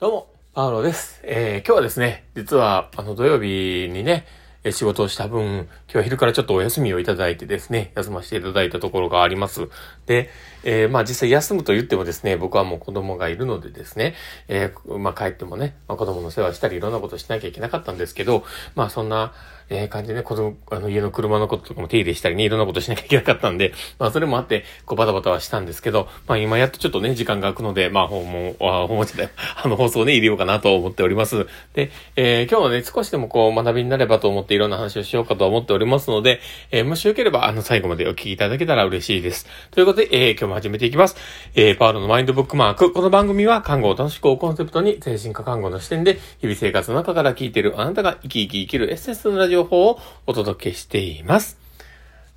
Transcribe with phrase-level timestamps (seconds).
[0.00, 1.20] どうも、パウロです。
[1.24, 4.24] えー、今日はですね、実は、あの、土曜日にね、
[4.64, 9.68] え仕事をした分、今日は昼からちょっとお休みをいただいてですね、休ませていただいたところがあります。
[10.06, 10.30] で、
[10.64, 14.14] えーまあ実際休むと言ってもですね、僕はもう子供がいるのでですね、
[14.48, 18.44] えーまあ帰ってもね、まあ子供の世話したりいろんなことしなきゃいけなかったんですけど、
[18.74, 19.34] まあそんな、
[19.70, 29.30] えー感じでね、子供、あの家の車のこととかも手入れしたりね、いろんなことしなきゃいけなかったんで、まあそれもあって、こうバタバタはしたんですけど、まあ今やっとちょっとね、時間が空くので、まあ訪問、あ、訪問じゃない、
[29.62, 31.46] あの放送ね、入れようかなと思っております。
[31.74, 36.40] で、えー今日はね、少しでもこう学びになればと思っていろんな話をしようかと思っておりますので、
[36.72, 39.46] えーもしよければ、あの最後までお聞きいただけたら嬉しいです。
[39.70, 41.16] ということで、えー今日も始めていきます。
[41.54, 42.92] えーパウロのマインドブックマーク。
[42.92, 51.60] この番組は、看護を楽しくをコンセプトに、精神科看護の視点で、日々生活の中から聞いているあなたが生き生き生きるエッセンスのラジオ法をお届けしています。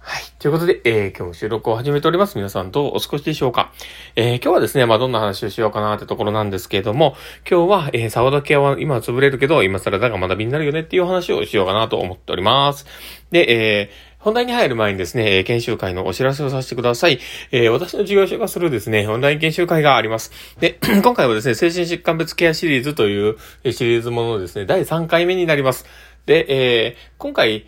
[0.05, 0.23] はい。
[0.37, 2.35] ということで、えー今日も収録を始めております。
[2.35, 3.71] 皆さんどうお過ごしでしょうか
[4.17, 7.15] えー今日はですね、まあ、どんな話をしようかなってところなんですけれども、
[7.49, 12.85] 今日は、えー、沢田ケアは今潰れるけど、今更だが学びになるよねっていう話をしようかなと思っております。
[13.31, 17.19] で、えー本題に入る前にですね、研修会のお知らせをさせてください。
[17.51, 20.31] えー私の事業所がするですね、オンライン研修会があります。
[20.61, 23.35] で、 今回はですね、精神疾患別ケアシリーズという
[23.69, 25.85] シリーズものですね、第3回目になります。
[26.25, 26.45] で、
[26.85, 27.65] えー今回、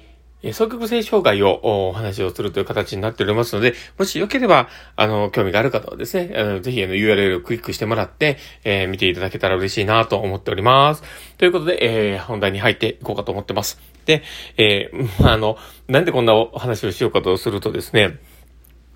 [0.52, 11.03] 双極性障害をお話をするという形になっておりますので、もしよければ、あの、興味がある方はですね、あのぜひあの URL をクリックしてもらって、えー見ていただけたら嬉しいなと思っております。
[11.38, 13.80] ということで、えー本題に入っていこうかと思ってます。
[14.06, 14.23] で、
[14.58, 18.20] えーあの、なんでこんなお話をしようかとするとですね、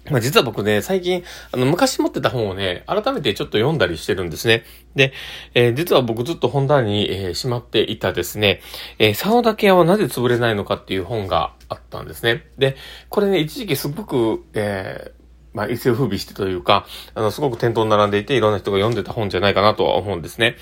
[0.09, 4.63] まあ、実は僕ね、最近、あの、昔持ってた本をね、改めてちょっと読んだりしてるんですね。
[4.95, 5.13] で、
[5.53, 8.61] えー実は僕ずっと本棚に、えーしまっていたですね、
[8.97, 12.47] えー、竿だけ屋はなぜ潰れないのかっていう本があったんですね。
[12.57, 12.75] で、
[13.09, 15.19] これね、一時期すごく、えー
[15.53, 20.55] まあ、一世風靡してというか、あの、すごく店頭に並んでいて、いろんな人が読んでた本じゃないかなとは思うんですね。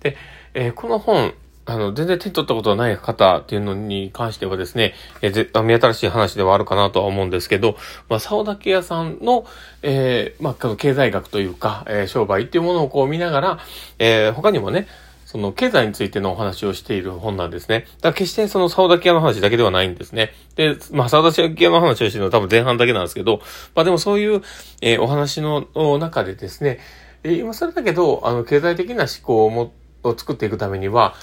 [0.00, 0.16] で、
[0.54, 1.34] えーこの本、
[1.70, 7.76] あの、全然手に取ったことない方っていうのに関してはですね、えー目新しい話ではあるかなとは思うんですけど、
[8.08, 9.46] まあ、竿竹屋さんの、
[9.82, 13.58] えーまあ、経済学というか、えー商売っていうものをこう見ながら、
[13.98, 14.88] えー他にもね、
[15.26, 17.86] その経済についてのお話をしている本なんですね。
[17.98, 20.32] だから決してその竿竹屋の話だけではないんですね。
[20.56, 23.40] で、まあ、竿竹屋の話をしているのは多分前半だけなんですけど、
[23.76, 24.42] まあでもそういう、
[24.82, 25.68] えーお話の
[25.98, 26.80] 中でですね、
[27.22, 29.72] えー今更だけど、あの、経済的な思考をも、
[30.02, 31.14] を作っていくためには、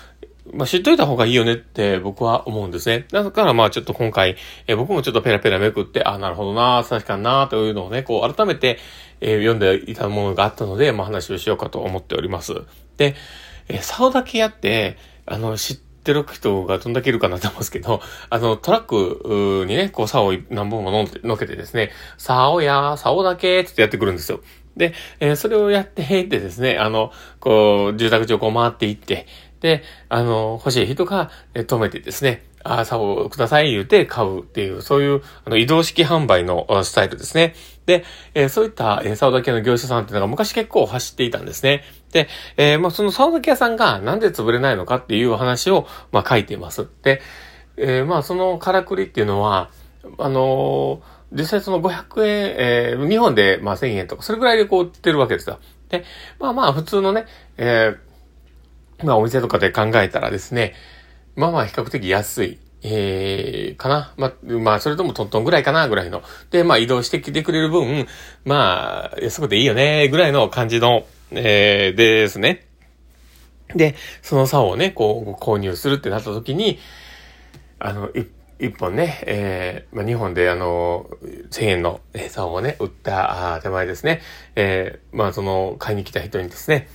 [0.53, 3.05] まあ、知っといた方がいいよねって僕は思うんですね。
[3.11, 4.37] だからまあちょっと今回、
[4.67, 8.79] えー僕もちょっとペラペラめくって、あ、なるほどな、確かにな、というのをね、こう改めて、
[9.21, 12.53] えー読んでいたものがあったので、まあ話をしようかと思っております。
[12.97, 13.15] で、
[13.67, 24.39] えー、竿だけやって、あの、知ってる人がどんだけいるかなと思うんですけど、あの、トラックにね、こう、竿を何本も乗って乗っけてですね、竿や、竿だけってやってくるんですよ。
[24.77, 29.25] で、えーそれをやって、へーってですね、あの、こう、住宅地をこう回っていって、
[29.61, 37.55] で、あの、欲しい人がえ止めてですね、あ、竿をください言うて買うっていう、そういうあの移動式販売のスタイルですね。
[37.85, 38.03] で、
[38.33, 41.83] えーそういった、えー、竿だけの業者さんっていうのが昔結構走っていたんですね。
[42.11, 46.87] で、えーまあその竿だけ屋さんがなんで潰れないのかっていう話を、まあ書いています。
[47.03, 47.21] で、
[47.77, 49.69] えーまあそのからくりっていうのは、
[50.17, 51.01] あの
[51.31, 55.59] 実際その500円、えー日本でまあ1000円とか、それぐらいでこう売ってるわけですよ。
[55.89, 56.03] で、
[56.39, 57.25] まあまあ普通のね、
[57.57, 58.06] えー
[59.03, 60.73] まあお店とかで考えたらですね、
[61.35, 62.59] まあまあ比較的安い。
[62.83, 66.21] えー、かなまあ、まあ、それともトントンぐらいかなぐらいの。
[66.51, 68.07] で、まあ移動してきてくれる分、
[68.45, 72.67] まあ、安くていいよねぐらいの感じの、えー、ですね。
[73.75, 76.79] で、その竿をね、こう、購入するってなった時に、
[77.79, 78.09] あの、
[78.59, 81.09] 一本ね、えー、まあ、日本であの、
[81.51, 84.21] 1000円の竿をね、売った手前ですね。
[84.55, 86.87] えー、まあ、その、買いに来た人にですね、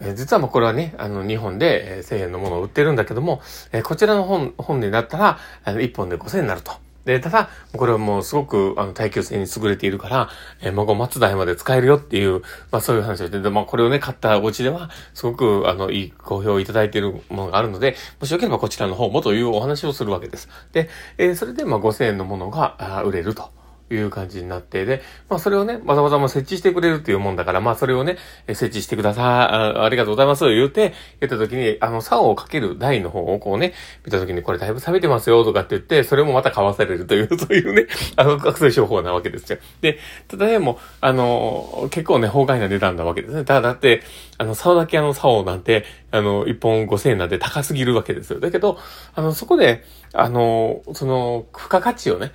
[0.00, 3.40] え実はもうこれはね、あの、日本でえ1000円のものを売ってるんだけども、
[3.72, 6.72] えこちらの本、本になったら、あの、1本で5000円になると。
[7.04, 10.28] で、ただ、これはもうすごく、あの、耐久性に優れているから、
[10.60, 20.48] えー、孫松代まで使えるよっていう、まあそういう話をして、で、まあこれをね、買ったお家では、すごく、あの、いい好評をいただいているものがあるので、もしよければこちらの方もというお話をするわけです。
[20.72, 23.59] で、えーそれで、まあ5000円のものが、あ売れると。
[23.94, 28.16] いう感じになって、で、まあそれをね、わざわざまあ設置してくれるっていうもんだから、まあそれをね、
[28.48, 39.58] 設置してください、あありがとうございます、言うて、言った時に、あの、竿をかける台の方をこうね、見た時にこれだいぶ錆びてますよとかって言って、それもまた買わされるという、 そういうね、あの、学生商法なわけですよ。
[39.80, 39.98] で、
[40.28, 43.44] ただね、も、あの、結構ね、法外な値段なわけですね。
[43.44, 44.02] ただだって、
[44.38, 48.40] あの、竿だけあの竿なんて、あの、1本5000円なんて高すぎるわけですよ。
[48.40, 48.78] だけど、
[49.14, 52.32] あの、そこで、あの、その、付加価値をね、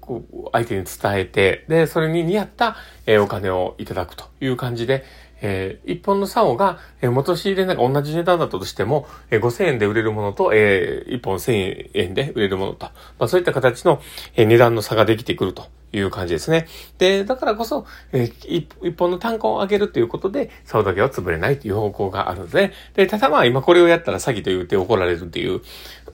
[0.00, 2.76] こう、相手に伝えて、で、それに見合った、
[3.06, 5.04] えーお金をいただくという感じで、
[5.40, 12.86] えー、一本の竿が、えー、元仕入れなんか同じ値段だったとしても、えー、5000円で売れるものと、えー、一本1000円で売れるものと、
[13.18, 14.00] まあそういった形の、
[14.34, 16.66] えー、値段の差ができてくるという感じですね。
[16.98, 25.60] で、だからこそ、えー、一本の単価を上げるということで、竿だけは潰れないという方向があるので、で、ただまあ今これをやったら詐欺と言って怒られるっていう、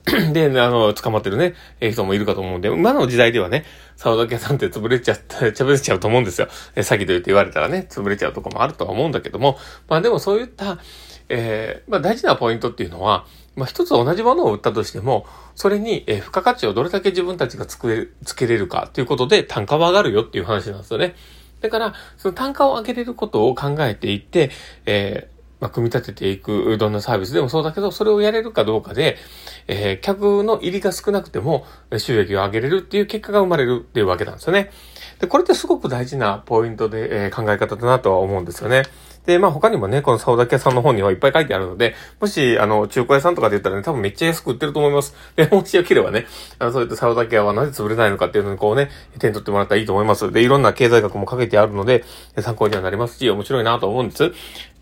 [0.33, 3.63] で、あの、捕まってるね、え、人もいるかと思うんで、今の時代ではね、
[3.95, 6.49] 竿だけ屋さんって潰れちゃった、潰れちゃうと思うんですよ。
[6.75, 9.57] え、詐欺と言って言われたらね、潰れちゃうとこもあるとは思うんだけども、
[9.87, 10.77] まあでもそういった、
[11.29, 21.15] えー、まあ大事なポイントっていうのは、まあ一つ同じものを売ったとしても、それに、え付加価値をどれだけ自分たちがつけつけれるかということで単価は上がるよっていう話なんですよね。
[21.61, 24.51] だから、その単価を上げれることを考えていって、
[24.85, 25.32] えー
[25.63, 29.15] まあ、組み立てていくどんなサービスでもそうだけど、それをやれるかどうかで、
[29.67, 31.65] えー、客の入りが少なくても
[31.97, 34.71] 収益を上げれるっていう結果が生まれるっていうわけなんですよね。
[35.23, 38.83] で、これってすごく大事なポイントで、えー、考え方だなとは思うんですよね。
[39.25, 45.15] で、まあ他にもね、この竿だけ屋さんの本にはいっぱい書いてあるので、もし、あの、中古屋さんとかで言ったらね、多分めっちゃ安く売ってると思います。
[45.37, 46.25] で、もしよければね、
[46.59, 50.29] あの、そういった竿だけ屋はなぜ潰れないのかっていうのにこうね、手に取ってもらったらいいと思います。
[50.29, 52.03] で、いろんな経済学もかけてあるので、
[52.39, 54.33] 参考にはなりますし、面白いなと思うんです。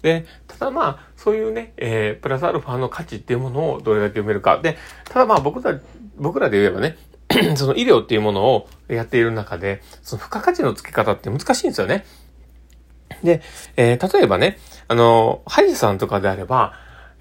[0.01, 4.59] で、ただまあ、そういうね、えー、プラスアルファの価値っていうものをどれだけ埋めるか。
[4.59, 5.79] で、ただまあ僕ら、
[6.17, 6.97] 僕らで言えばね、
[7.55, 12.05] その医療っていうものをやっている中で、その付加価値の付け方って難しいんですよね。
[13.23, 13.41] で、
[13.77, 14.57] えー、例えばね、
[14.87, 16.73] あの、ハイさんとかであれば、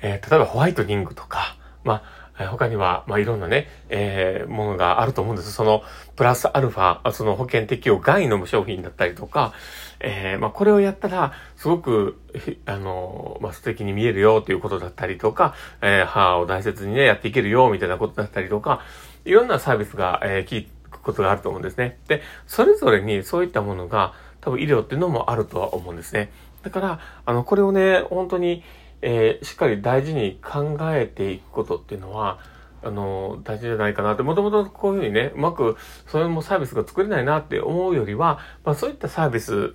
[0.02, 5.52] えー、例えばホワイトニングとか、まあ、他には、まあ、いろんなね、えー、ものがあると思うんです。
[5.52, 5.82] その、
[6.16, 9.52] プラスアルファ、その保険適用外の商品だったりとか、
[10.00, 12.18] えー、まあ、これをやったら、すごく、
[12.64, 18.80] あの、まあ、素敵に見えるよということだったりとか、えー、歯を大切にね、やっていけるよ、みたいなことだったりとか、
[19.24, 21.98] いろんなサービスが、えー、聞くことがあると思うんですね。
[22.08, 26.30] で、それぞれにそういったものが、多分医療っていうのもあるとは思うんですね。
[26.62, 28.62] だから、あの、これをね、本当に、
[29.02, 32.38] えー、しっかり大事に考えていくことっていうのは、
[32.82, 35.76] あの、大事じゃないかなって、もともとこういうふうにね、うまく、
[36.06, 39.74] それもサービスが作れないなって思うよりは、まあそういったサービス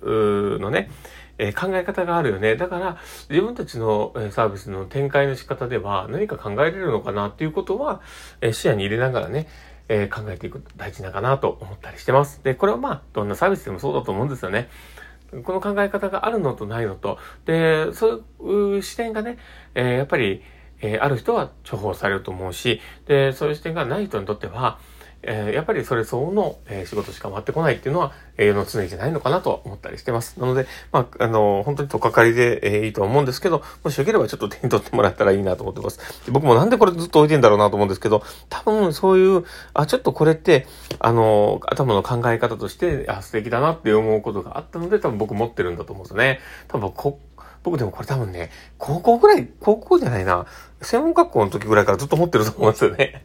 [0.58, 0.90] のね、
[1.38, 2.56] え、考え方があるよね。
[2.56, 2.98] だから、
[3.28, 8.00] 自分たちのサービスの展開の仕方では何か考えれるのかなっていうことは、
[8.40, 9.48] え、視野に入れながらね、
[9.88, 12.42] え、考えていく大事なかなと思ったりしてます。
[12.42, 14.68] で、これはまあ、どんなサービスでもそうだと思うんですよね。
[15.44, 19.38] この考え方があるのとないのと、で、そういう視点がね、
[19.74, 20.42] え、やっぱり、
[20.80, 24.78] え、ある人は重宝されると思うし、で、そういう視点がない人にとっては、
[25.28, 30.38] えー、やっぱりそれ相応の、えー、仕事しか回ってこないっていうのは、え世の常じゃないのかなと思ったりしてます。
[30.38, 35.98] なので、まあ、あの、本当にとっかかりで、えー、いいと思うんですけど、もしよければちょっと手に取ってもらったらいいなと思ってます。
[36.30, 39.44] 僕もなんでこれずっと置いてんだろうなと思うんですけど、多分そういう、
[39.74, 40.66] あ、ちょっとこれって、
[41.00, 46.40] あの、頭の考え方として、あ、素敵だなって思うことがあったので、多分僕持ってるんだと思うんですよね。
[46.68, 47.18] 多分こ、
[47.64, 50.46] 僕でもこれ多分ね、高校ぐらい、高校じゃないな、
[50.82, 53.24] 専門学校の時ぐらいからずっと持ってると思うんですよね。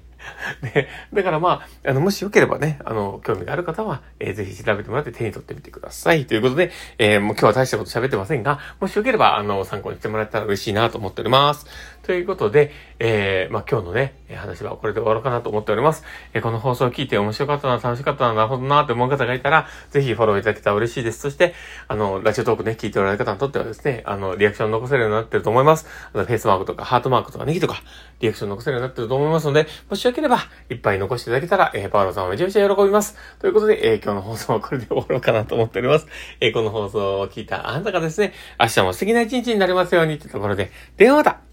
[0.61, 6.25] で、 だからまあ、あの、もしよければね、あの、興味がある方は、えー、ぜひ調べてもらって手に取ってみてください。
[6.25, 11.65] ということで、えー、もう今日は大したこと喋ってませんが、もしよければ、あの、参考にしてもらえたら嬉しいなと思っております。
[12.11, 16.03] ということで、えー、まあ今日のね、話はこれで終わろうかなと思っております。
[16.33, 21.19] えー、この放送を聞いて面白かったな、楽しかったな、なるほどな、って思う方がいたら、ぜひフォローいただけたら嬉しいです。
[21.21, 21.53] そして、
[21.87, 25.87] あの、ラジオトークね、聞いておられる方にとってはですね、あの、リアクション残せるようになってると思います。
[26.13, 27.81] あの、フェイスマークとか、ハートマークとか、ネギとか、
[28.19, 30.39] リアクション残せるようになってると思いますので、もしよければ、
[30.69, 33.15] いっぱい残していただけたら、えー、パワロさんはめちゃめちゃ喜びます。
[33.39, 36.07] ということで、えー、今日の放送はこれで終わろうかなと思っております。
[36.41, 41.50] えー、この放送を聞いたあなたがですね、明日も素敵な一日になりますようにってところで、ではまた